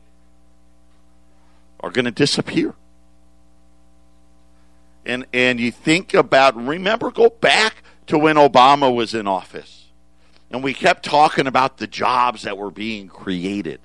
[1.81, 2.73] are going to disappear.
[5.05, 9.87] And, and you think about, remember, go back to when Obama was in office.
[10.49, 13.81] And we kept talking about the jobs that were being created.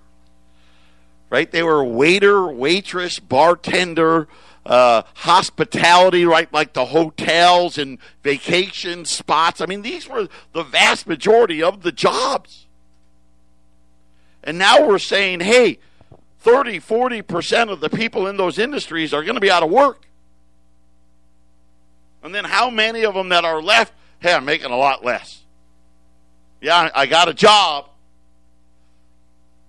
[1.29, 1.51] Right?
[1.51, 4.29] They were waiter, waitress, bartender,
[4.67, 9.61] uh, hospitality, right, like the hotels and vacation spots.
[9.61, 12.67] I mean, these were the vast majority of the jobs.
[14.43, 15.79] And now we're saying, hey,
[16.41, 20.07] 30, 40% of the people in those industries are going to be out of work.
[22.23, 25.43] And then how many of them that are left, hey, I'm making a lot less.
[26.61, 27.89] Yeah, I got a job,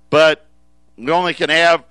[0.09, 0.45] but
[0.97, 1.85] we only can have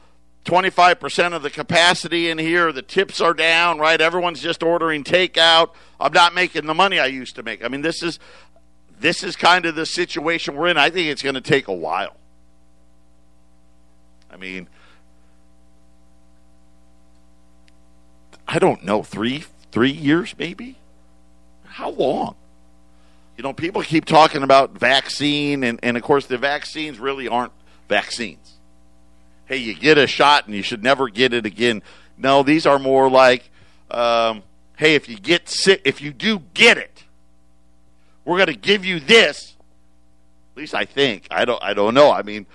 [0.44, 2.72] 25% of the capacity in here.
[2.72, 4.00] The tips are down, right?
[4.00, 5.70] Everyone's just ordering takeout.
[5.98, 7.62] I'm not making the money I used to make.
[7.64, 8.18] I mean, this is
[8.98, 10.76] this is kind of the situation we're in.
[10.76, 12.16] I think it's going to take a while.
[14.30, 14.68] I mean,
[18.46, 20.76] I don't know, 3 3 years maybe?
[21.64, 22.34] How long?
[23.36, 27.52] You know, people keep talking about vaccine and and of course the vaccines really aren't
[27.88, 28.59] vaccines
[29.50, 31.82] hey, you get a shot and you should never get it again.
[32.16, 33.50] No, these are more like,
[33.90, 34.44] um,
[34.76, 37.02] hey, if you get sick, if you do get it,
[38.24, 39.56] we're going to give you this.
[40.52, 41.26] At least I think.
[41.32, 41.60] I don't.
[41.64, 42.12] I don't know.
[42.12, 42.46] I mean,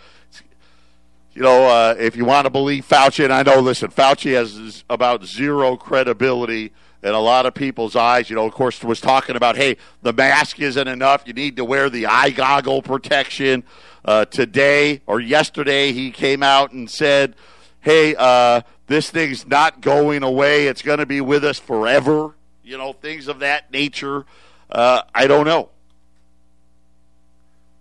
[1.34, 4.86] you know, uh, if you want to believe Fauci, and I know, listen, Fauci has
[4.89, 6.71] about zero credibility
[7.06, 8.32] in a lot of people's eyes.
[8.32, 11.24] You know, of course, was talking about, hey, the mask isn't enough.
[11.28, 13.63] You need to wear the eye goggle protection.
[14.04, 17.36] Uh, today or yesterday, he came out and said,
[17.82, 20.68] hey, uh, this thing's not going away.
[20.68, 22.36] It's going to be with us forever.
[22.63, 24.26] You know, things of that nature.
[24.70, 25.70] Uh, I don't know.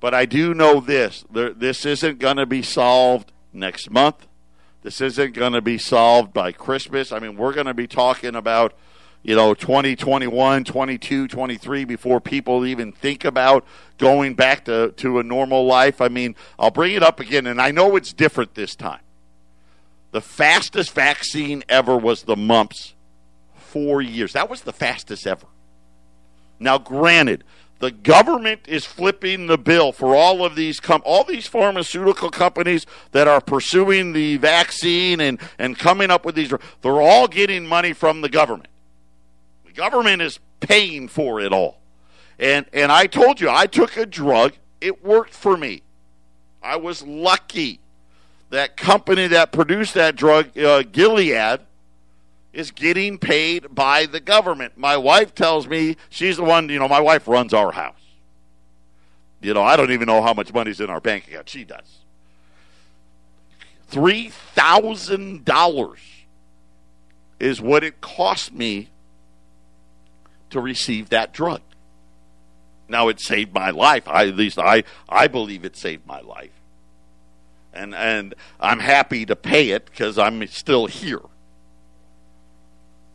[0.01, 4.27] But I do know this this isn't going to be solved next month.
[4.83, 7.11] This isn't going to be solved by Christmas.
[7.11, 8.75] I mean, we're going to be talking about,
[9.25, 13.65] you know, 2021, 22, 23 before people even think about
[13.97, 16.03] going back to, to a normal life.
[16.03, 19.01] I mean, I'll bring it up again, and I know it's different this time.
[20.11, 22.95] The fastest vaccine ever was the mumps,
[23.57, 24.35] four years.
[24.35, 25.47] That was the fastest ever.
[26.61, 27.45] Now, granted,
[27.79, 32.87] the government is flipping the bill for all of these com- all these pharmaceutical companies
[33.13, 37.93] that are pursuing the vaccine and, and coming up with these they're all getting money
[37.93, 38.69] from the government
[39.75, 41.79] government is paying for it all
[42.39, 45.83] and and i told you i took a drug it worked for me
[46.63, 47.81] i was lucky
[48.51, 51.61] that company that produced that drug uh, gilead
[52.55, 54.79] is getting paid by the government.
[54.79, 57.99] My wife tells me she's the one, you know, my wife runs our house.
[59.41, 61.49] You know, I don't even know how much money's in our bank account.
[61.49, 61.99] She does.
[63.91, 65.97] $3,000
[67.41, 68.89] is what it cost me
[70.55, 71.61] to receive that drug.
[72.89, 74.09] Now it saved my life.
[74.09, 76.51] I, at least I, I believe it saved my life.
[77.73, 81.21] And and I'm happy to pay it because I'm still here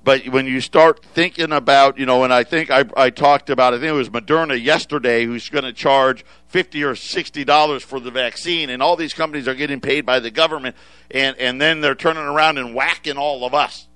[0.03, 3.73] but when you start thinking about, you know, and I think I, I talked about,
[3.73, 7.99] I think it was Moderna yesterday who's going to charge fifty or sixty dollars for
[7.99, 10.75] the vaccine, and all these companies are getting paid by the government,
[11.11, 13.87] and and then they're turning around and whacking all of us,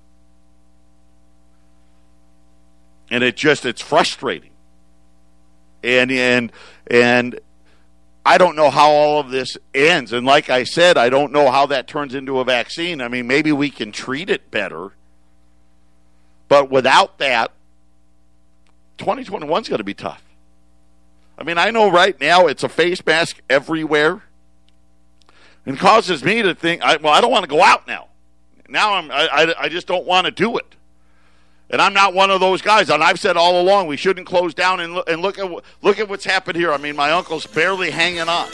[3.14, 4.52] and it just it's frustrating,
[5.84, 6.52] and and
[6.88, 7.40] and.
[8.26, 10.14] I don't know how all of this ends.
[10.14, 13.02] And like I said, I don't know how that turns into a vaccine.
[13.02, 14.94] I mean, maybe we can treat it better
[16.54, 17.52] but without that,
[19.00, 20.22] 2021 is going to be tough.
[21.36, 24.22] I mean, I know right now it's a face mask everywhere.
[25.66, 28.10] And causes me to think, I, well, I don't want to go out now.
[28.70, 30.76] Now I'm, I, I just don't want to do it.
[31.74, 32.92] And I'm not one of those guys.
[32.92, 35.98] And I've said all along we shouldn't close down and look, and look at look
[35.98, 36.72] at what's happened here.
[36.72, 38.48] I mean, my uncle's barely hanging on.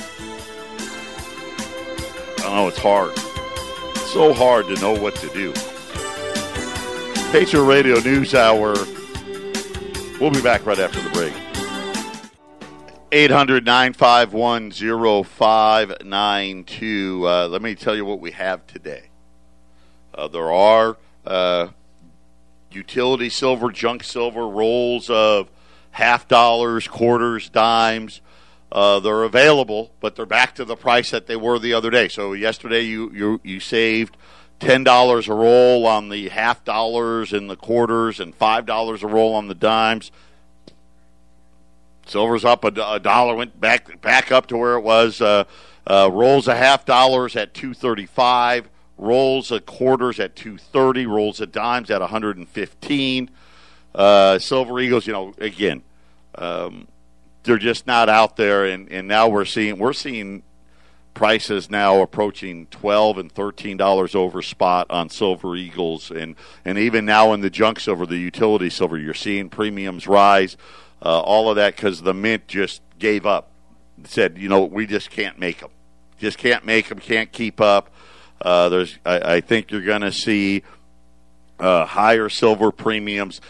[2.39, 3.11] I know it's hard.
[3.11, 5.51] It's so hard to know what to do.
[7.33, 8.73] Patriot Radio News Hour.
[10.21, 11.33] We'll be back right after the break.
[13.11, 14.71] 800 951
[15.25, 17.27] 0592.
[17.27, 19.09] Uh, let me tell you what we have today.
[20.15, 21.67] Uh, there are uh,
[22.71, 25.49] utility silver, junk silver, rolls of
[25.91, 28.21] half dollars, quarters, dimes.
[28.71, 32.07] Uh, they're available, but they're back to the price that they were the other day.
[32.07, 34.15] So yesterday you you, you saved
[34.59, 39.07] ten dollars a roll on the half dollars and the quarters, and five dollars a
[39.07, 40.11] roll on the dimes.
[42.05, 45.21] Silver's up a, a, dollar, went back back up to where it was.
[45.21, 45.45] Uh,
[45.87, 48.69] uh, rolls a half dollars at two thirty five.
[48.99, 51.05] Rolls of quarters at two thirty.
[51.05, 53.29] Rolls of dimes at one hundred and fifteen.
[53.95, 55.81] Uh, Silver Eagles, you know, again,
[56.35, 56.87] um,
[57.43, 60.43] they're just not out there, and, and now we're seeing we're seeing
[61.13, 66.35] prices now approaching twelve and thirteen dollars over spot on silver eagles, and
[66.65, 70.57] and even now in the junk silver, the utility silver, you're seeing premiums rise.
[71.01, 73.49] Uh, all of that because the mint just gave up,
[74.03, 75.71] said, you know, we just can't make them,
[76.17, 77.89] just can't make them, can't keep up.
[78.41, 80.63] Uh, there's, I, I, think you're going to see
[81.59, 83.41] uh, higher silver premiums.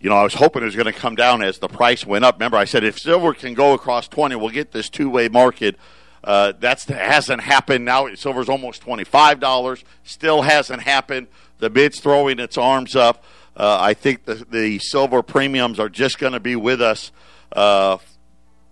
[0.00, 2.24] You know, I was hoping it was going to come down as the price went
[2.24, 2.36] up.
[2.36, 5.76] Remember, I said if silver can go across 20, we'll get this two way market
[6.24, 8.12] uh, that hasn't happened now.
[8.14, 9.84] Silver's almost twenty-five dollars.
[10.04, 11.28] Still hasn't happened.
[11.58, 13.24] The bid's throwing its arms up.
[13.56, 17.12] Uh, I think the, the silver premiums are just going to be with us
[17.52, 17.98] uh,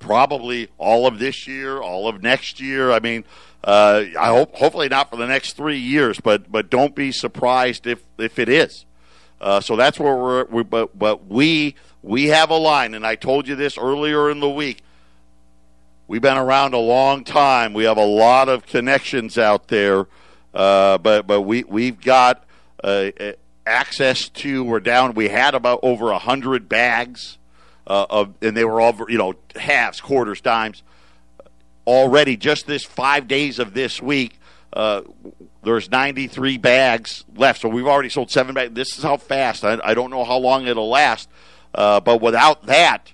[0.06, 2.92] probably all of this year, all of next year.
[2.92, 3.24] I mean,
[3.64, 7.86] uh, I hope hopefully not for the next three years, but but don't be surprised
[7.86, 8.86] if if it is.
[9.40, 10.44] Uh, so that's where we're.
[10.44, 14.38] We, but but we we have a line, and I told you this earlier in
[14.38, 14.82] the week.
[16.06, 17.74] We've been around a long time.
[17.74, 20.06] We have a lot of connections out there,
[20.54, 22.44] uh, but but we we've got
[22.84, 23.10] uh,
[23.66, 24.62] access to.
[24.62, 25.14] We're down.
[25.14, 27.38] We had about over a hundred bags
[27.86, 30.82] uh, of, and they were all you know halves, quarters, dimes
[31.86, 32.36] already.
[32.36, 34.38] Just this five days of this week,
[34.72, 35.02] Uh,
[35.62, 38.74] there's 93 bags left, so we've already sold seven bags.
[38.74, 39.64] This is how fast.
[39.64, 41.28] I, I don't know how long it'll last,
[41.74, 43.12] uh, but without that,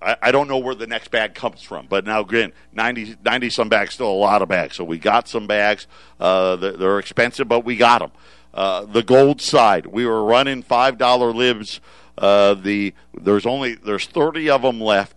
[0.00, 1.86] I, I, don't know where the next bag comes from.
[1.86, 4.76] But now, again, 90, 90 some bags, still a lot of bags.
[4.76, 5.86] So we got some bags.
[6.20, 8.12] Uh, they're expensive, but we got them.
[8.54, 11.80] Uh, the gold side, we were running five dollar libs.
[12.18, 15.16] Uh, the there's only there's 30 of them left.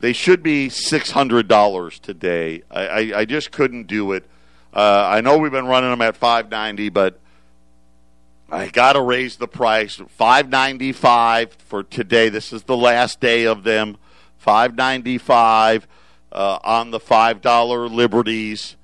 [0.00, 2.62] They should be six hundred dollars today.
[2.70, 4.24] I, I, I, just couldn't do it.
[4.72, 7.18] Uh, I know we've been running them at five ninety, but
[8.50, 10.00] I got to raise the price.
[10.10, 12.28] Five ninety five for today.
[12.28, 13.96] This is the last day of them.
[14.36, 15.88] Five ninety five
[16.30, 18.76] uh, on the five dollar liberties.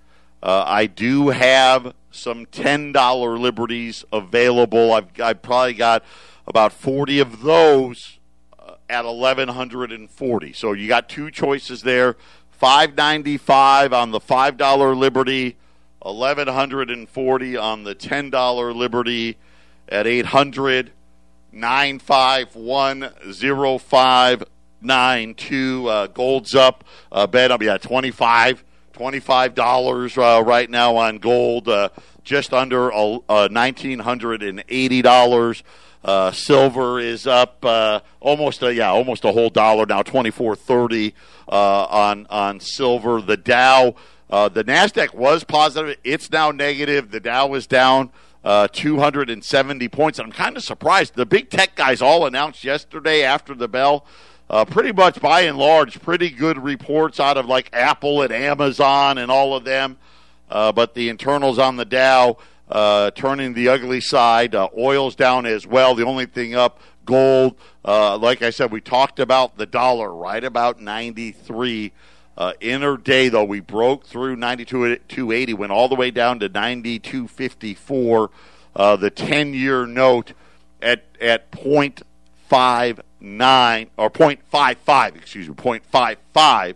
[0.43, 4.93] Uh, I do have some ten dollar liberties available.
[4.93, 6.05] I've I've probably got
[6.47, 8.19] about forty of those
[8.89, 12.17] at 1140 so you got two choices there.
[12.51, 15.57] 595 on the $5 liberty
[16.01, 19.37] 1140 on the $10 liberty
[19.89, 20.93] at 800
[21.53, 23.11] 951
[23.79, 28.65] 0592 uh, gold's up uh, bet i'll be at 25
[28.95, 31.89] $25 uh, right now on gold uh,
[32.23, 35.63] just under uh, $1980
[36.05, 40.55] uh, silver is up uh, almost a yeah almost a whole dollar now twenty four
[40.55, 41.15] thirty
[41.49, 43.21] uh, on on silver.
[43.21, 43.95] The Dow,
[44.31, 45.97] uh, the Nasdaq was positive.
[46.05, 47.11] It's now negative.
[47.11, 48.11] The Dow is down.
[48.43, 50.19] Uh, 270 points.
[50.19, 51.15] I'm kind of surprised.
[51.15, 54.05] The big tech guys all announced yesterday after the bell,
[54.51, 59.19] uh, pretty much by and large, pretty good reports out of like Apple and Amazon
[59.19, 59.97] and all of them.
[60.49, 62.37] but the internals on the Dow,
[62.69, 64.55] uh, turning the ugly side.
[64.55, 65.95] Uh, oil's down as well.
[65.95, 67.57] The only thing up, gold.
[67.85, 71.93] Uh, like I said, we talked about the dollar right about 93.
[72.37, 72.53] Uh,
[72.97, 78.29] day though, we broke through 92 280, went all the way down to 92.54.
[78.75, 80.33] Uh, the 10 year note
[80.83, 81.53] at at
[83.25, 86.75] 0.59 or 0.55, excuse me, 0.55.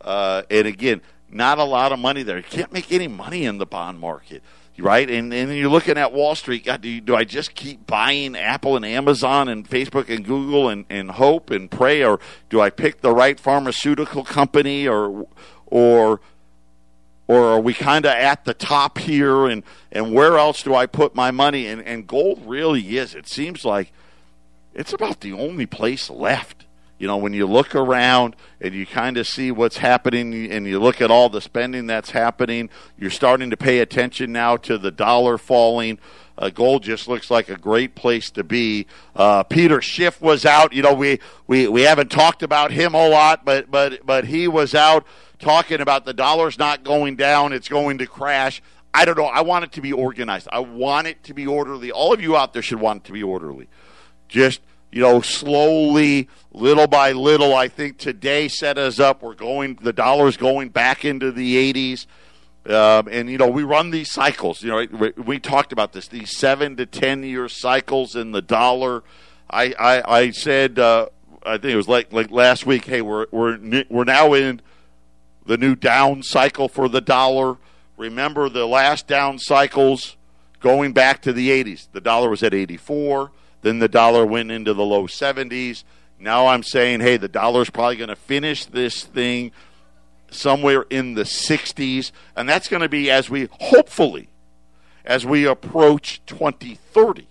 [0.00, 2.38] Uh, and again, not a lot of money there.
[2.38, 4.42] You can't make any money in the bond market
[4.78, 5.08] right?
[5.10, 6.64] And and you're looking at Wall Street.
[6.64, 10.68] God, do, you, do I just keep buying Apple and Amazon and Facebook and Google
[10.68, 12.20] and, and hope and pray, or
[12.50, 15.26] do I pick the right pharmaceutical company, or
[15.66, 16.20] or
[17.28, 19.46] or are we kind of at the top here?
[19.46, 21.66] And and where else do I put my money?
[21.66, 23.14] And and gold really is.
[23.14, 23.92] It seems like
[24.74, 26.66] it's about the only place left
[27.02, 30.78] you know, when you look around and you kind of see what's happening and you
[30.78, 34.92] look at all the spending that's happening, you're starting to pay attention now to the
[34.92, 35.98] dollar falling.
[36.38, 38.86] Uh, gold just looks like a great place to be.
[39.16, 40.72] Uh, Peter Schiff was out.
[40.72, 41.18] You know, we,
[41.48, 45.04] we, we haven't talked about him a lot, but but but he was out
[45.40, 48.62] talking about the dollar's not going down; it's going to crash.
[48.94, 49.24] I don't know.
[49.24, 50.46] I want it to be organized.
[50.52, 51.90] I want it to be orderly.
[51.90, 53.68] All of you out there should want it to be orderly.
[54.32, 54.60] Just
[54.90, 59.22] you know, slowly, little by little, I think today set us up.
[59.22, 62.06] We're going, the dollar's going back into the 80s.
[62.70, 64.62] Um, and, you know, we run these cycles.
[64.62, 68.42] You know, we, we, talked about this, these seven to 10 year cycles in the
[68.42, 69.02] dollar.
[69.50, 71.08] I, I, I said, uh,
[71.44, 74.60] I think it was like, like last week, hey, we're, we're, we're now in
[75.46, 77.56] the new down cycle for the dollar.
[77.96, 80.16] Remember the last down cycles
[80.60, 81.88] going back to the 80s.
[81.92, 83.32] The dollar was at 84.
[83.62, 85.84] Then the dollar went into the low 70s.
[86.18, 89.52] Now I'm saying, hey, the dollar's probably going to finish this thing
[90.30, 92.12] somewhere in the 60s.
[92.36, 94.28] And that's going to be as we, hopefully,
[95.04, 97.26] as we approach 2030.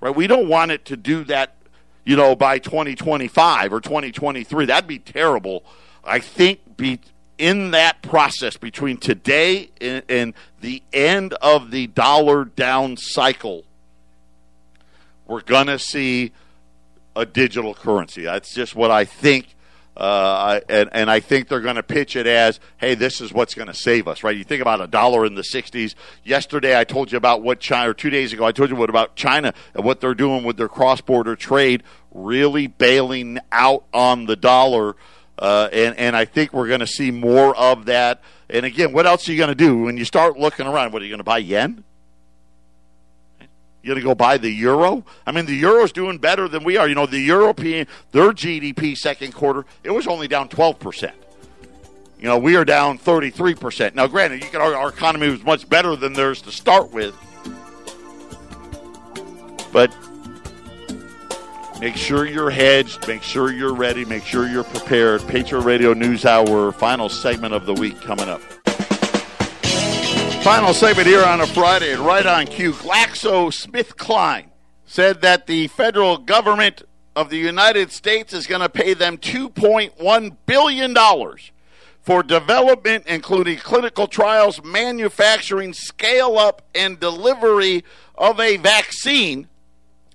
[0.00, 0.14] Right?
[0.14, 1.56] We don't want it to do that,
[2.04, 4.66] you know, by 2025 or 2023.
[4.66, 5.64] That'd be terrible.
[6.04, 7.00] I think be
[7.38, 13.64] in that process between today and, and the end of the dollar down cycle
[15.28, 16.32] we're going to see
[17.14, 18.22] a digital currency.
[18.22, 19.54] That's just what I think.
[19.96, 23.54] Uh, and, and I think they're going to pitch it as, hey, this is what's
[23.54, 24.36] going to save us, right?
[24.36, 25.96] You think about a dollar in the 60s.
[26.22, 28.90] Yesterday, I told you about what China, or two days ago, I told you what
[28.90, 34.26] about China and what they're doing with their cross border trade, really bailing out on
[34.26, 34.94] the dollar.
[35.36, 38.22] Uh, and, and I think we're going to see more of that.
[38.48, 40.92] And again, what else are you going to do when you start looking around?
[40.92, 41.82] What are you going to buy yen?
[43.88, 45.02] You going to go buy the euro?
[45.26, 46.86] I mean, the euro's doing better than we are.
[46.86, 51.10] You know, the European, their GDP second quarter, it was only down 12%.
[52.20, 53.94] You know, we are down 33%.
[53.94, 57.16] Now, granted, you can argue our economy was much better than theirs to start with.
[59.72, 59.90] But
[61.80, 63.06] Make sure you're hedged.
[63.06, 64.04] Make sure you're ready.
[64.04, 65.24] Make sure you're prepared.
[65.28, 68.57] Patriot Radio News Hour, final segment of the week coming up.
[70.48, 72.72] Final segment here on a Friday, right on cue.
[72.72, 74.46] GlaxoSmithKline
[74.86, 76.84] said that the federal government
[77.14, 80.96] of the United States is going to pay them $2.1 billion
[82.00, 87.84] for development, including clinical trials, manufacturing, scale up, and delivery
[88.14, 89.48] of a vaccine.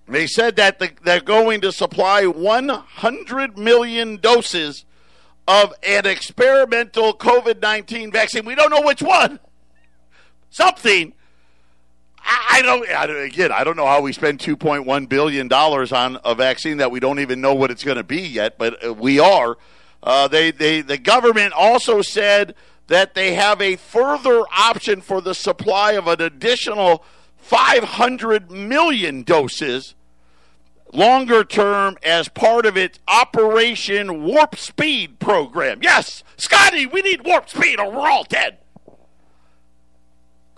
[0.07, 4.83] They said that the, they're going to supply 100 million doses
[5.47, 8.45] of an experimental COVID 19 vaccine.
[8.45, 9.39] We don't know which one.
[10.53, 11.13] Something.
[12.23, 16.77] I don't, I again, I don't know how we spend $2.1 billion on a vaccine
[16.77, 19.57] that we don't even know what it's going to be yet, but uh, we are.
[20.03, 22.53] Uh, they, they, the government also said
[22.85, 27.03] that they have a further option for the supply of an additional
[27.37, 29.95] 500 million doses
[30.93, 35.79] longer term as part of its Operation Warp Speed program.
[35.81, 38.59] Yes, Scotty, we need warp speed or we're all dead.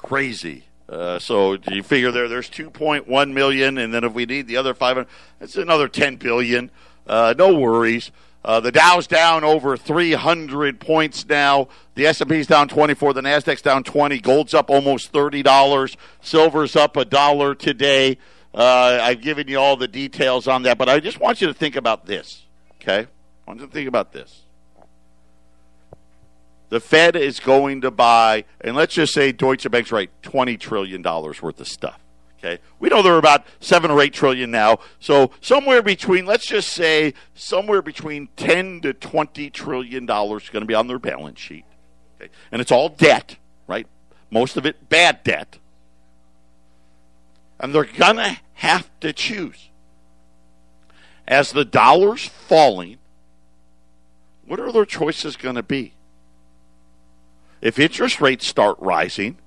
[0.05, 0.65] Crazy.
[0.87, 4.75] Uh, so you figure there there's 2.1 million, and then if we need the other
[4.75, 5.07] 500,
[5.41, 6.69] it's another 10 billion.
[7.07, 8.11] Uh, no worries.
[8.43, 11.69] Uh, the Dow's down over 300 points now.
[11.95, 13.13] The S&P's down 24.
[13.13, 14.19] The Nasdaq's down 20.
[14.19, 15.95] Gold's up almost $30.
[16.21, 18.19] Silver's up a dollar today.
[18.53, 21.53] Uh, I've given you all the details on that, but I just want you to
[21.55, 22.43] think about this.
[22.79, 23.07] Okay, I
[23.47, 24.44] want you to think about this.
[26.69, 31.01] The Fed is going to buy, and let's just say Deutsche Bank's right, twenty trillion
[31.01, 31.99] dollars worth of stuff.
[32.39, 36.69] Okay, we know they're about seven or eight trillion now, so somewhere between, let's just
[36.69, 41.39] say, somewhere between ten to twenty trillion dollars is going to be on their balance
[41.39, 41.65] sheet,
[42.19, 42.31] okay?
[42.51, 43.37] and it's all debt,
[43.67, 43.87] right?
[44.29, 45.57] Most of it bad debt,
[47.59, 49.69] and they're going to have to choose.
[51.27, 52.97] As the dollar's falling,
[54.45, 55.94] what are their choices going to be?
[57.61, 59.37] If interest rates start rising,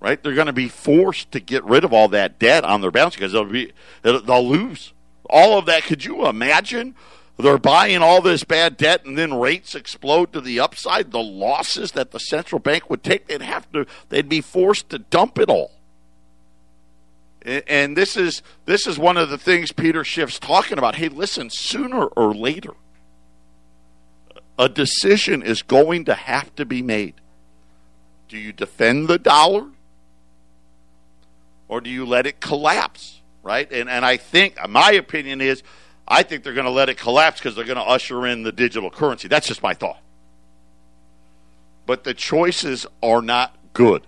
[0.00, 2.90] right, they're going to be forced to get rid of all that debt on their
[2.90, 3.72] balance because they'll be
[4.02, 4.92] they'll lose
[5.28, 5.84] all of that.
[5.84, 6.94] Could you imagine?
[7.38, 11.10] They're buying all this bad debt, and then rates explode to the upside.
[11.10, 14.98] The losses that the central bank would take, they'd have to, they'd be forced to
[14.98, 15.72] dump it all.
[17.42, 20.96] And this is this is one of the things Peter Schiff's talking about.
[20.96, 22.72] Hey, listen, sooner or later,
[24.60, 27.14] a decision is going to have to be made.
[28.28, 29.66] Do you defend the dollar?
[31.66, 33.20] Or do you let it collapse?
[33.42, 33.70] Right?
[33.72, 35.62] And and I think my opinion is
[36.06, 38.52] I think they're going to let it collapse because they're going to usher in the
[38.52, 39.28] digital currency.
[39.28, 40.00] That's just my thought.
[41.86, 44.06] But the choices are not good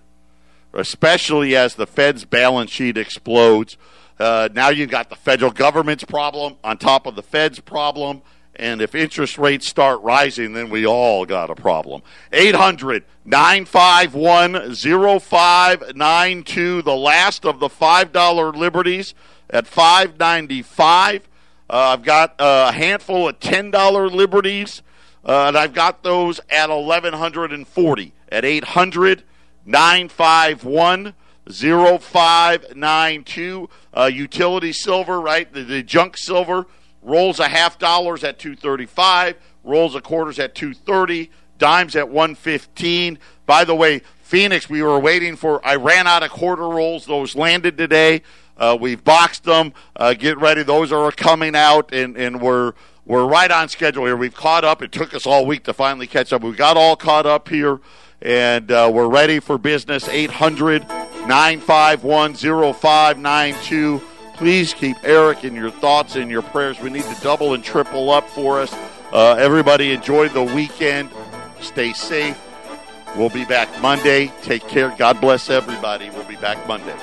[0.73, 3.77] especially as the Fed's balance sheet explodes.
[4.19, 8.21] Uh, now you've got the federal government's problem on top of the Fed's problem.
[8.55, 12.03] And if interest rates start rising, then we all got a problem.
[12.31, 19.15] 800 951 0592, the last of the $5 liberties
[19.49, 21.29] at 595
[21.69, 24.81] uh, I've got a handful of $10 liberties,
[25.25, 29.23] uh, and I've got those at 1140 at 800
[29.65, 31.13] 951
[31.49, 33.69] 0592.
[33.91, 35.51] Uh, utility silver, right?
[35.51, 36.67] The, the, junk silver
[37.03, 43.19] rolls a half dollars at 235, rolls a quarters at 230, dimes at 115.
[43.45, 47.05] By the way, Phoenix, we were waiting for, I ran out of quarter rolls.
[47.05, 48.21] Those landed today.
[48.57, 49.73] Uh, we've boxed them.
[49.95, 50.63] Uh, get ready.
[50.63, 52.73] Those are coming out, and, and we're
[53.05, 54.15] we're right on schedule here.
[54.15, 54.81] We've caught up.
[54.81, 56.41] It took us all week to finally catch up.
[56.41, 57.81] We got all caught up here
[58.23, 60.87] and uh, we're ready for business 800
[61.27, 64.01] 951 0592.
[64.35, 66.79] Please keep Eric in your thoughts and your prayers.
[66.79, 68.73] We need to double and triple up for us.
[69.11, 71.11] Uh, everybody enjoy the weekend.
[71.61, 72.39] Stay safe.
[73.15, 74.31] We'll be back Monday.
[74.41, 74.93] Take care.
[74.97, 76.09] God bless everybody.
[76.09, 76.95] We'll be back Monday.